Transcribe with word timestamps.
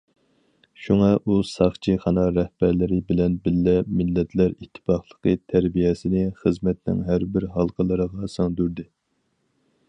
شۇڭا 0.83 1.09
ئۇ 1.25 1.33
ساقچىخانا 1.49 2.23
رەھبەرلىرى 2.37 2.97
بىلەن 3.11 3.35
بىللە 3.49 3.75
مىللەتلەر 3.99 4.55
ئىتتىپاقلىقى 4.57 5.37
تەربىيەسىنى 5.53 6.25
خىزمەتنىڭ 6.41 7.05
ھەر 7.11 7.29
بىر 7.37 7.47
ھالقىلىرىغا 7.59 8.33
سىڭدۈردى. 8.39 8.89